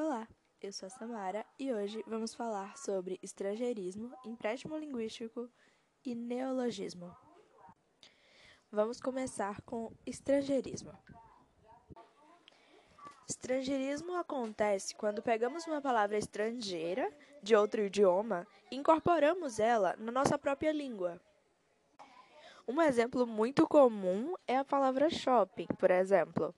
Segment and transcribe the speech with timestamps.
[0.00, 0.28] Olá,
[0.62, 5.50] eu sou a Samara e hoje vamos falar sobre estrangeirismo, empréstimo linguístico
[6.04, 7.12] e neologismo.
[8.70, 10.96] Vamos começar com estrangeirismo.
[13.28, 17.12] Estrangeirismo acontece quando pegamos uma palavra estrangeira
[17.42, 21.20] de outro idioma e incorporamos ela na nossa própria língua.
[22.68, 26.54] Um exemplo muito comum é a palavra shopping, por exemplo.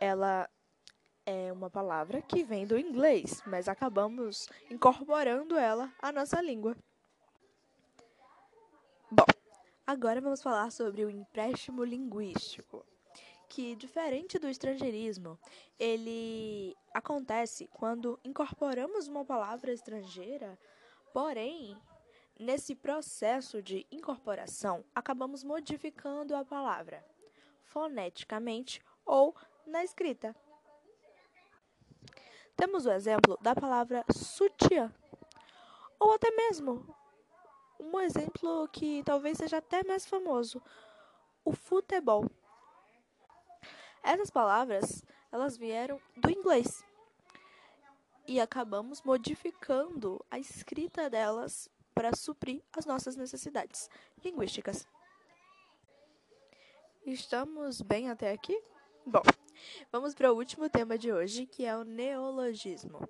[0.00, 0.50] Ela
[1.56, 6.76] uma palavra que vem do inglês, mas acabamos incorporando ela à nossa língua.
[9.10, 9.24] Bom,
[9.86, 12.84] agora vamos falar sobre o empréstimo linguístico,
[13.48, 15.38] que diferente do estrangeirismo,
[15.78, 20.58] ele acontece quando incorporamos uma palavra estrangeira,
[21.12, 21.76] porém,
[22.38, 27.02] nesse processo de incorporação, acabamos modificando a palavra
[27.64, 29.34] foneticamente ou
[29.66, 30.34] na escrita.
[32.56, 34.92] Temos o exemplo da palavra sutiã,
[36.00, 36.94] ou até mesmo
[37.78, 40.62] um exemplo que talvez seja até mais famoso,
[41.44, 42.24] o futebol.
[44.02, 46.84] Essas palavras, elas vieram do inglês
[48.26, 53.88] e acabamos modificando a escrita delas para suprir as nossas necessidades
[54.24, 54.86] linguísticas.
[57.04, 58.60] Estamos bem até aqui?
[59.04, 59.22] Bom,
[59.90, 63.08] vamos para o último tema de hoje, que é o neologismo.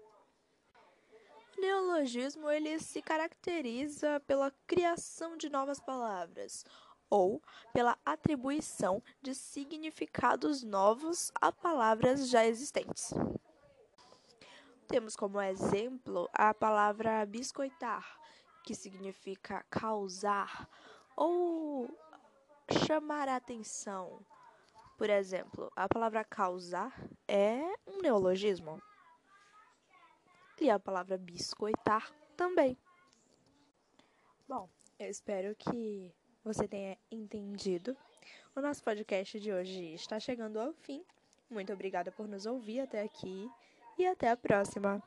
[1.56, 6.64] O neologismo ele se caracteriza pela criação de novas palavras
[7.08, 13.12] ou pela atribuição de significados novos a palavras já existentes.
[14.86, 18.04] Temos como exemplo a palavra biscoitar,
[18.62, 20.68] que significa causar
[21.16, 21.88] ou
[22.86, 24.20] chamar a atenção
[24.96, 26.92] por exemplo, a palavra causar
[27.28, 28.80] é um neologismo.
[30.60, 32.78] E a palavra biscoitar também.
[34.48, 37.96] Bom, eu espero que você tenha entendido.
[38.54, 41.04] O nosso podcast de hoje está chegando ao fim.
[41.50, 43.50] Muito obrigada por nos ouvir até aqui
[43.98, 45.02] e até a próxima.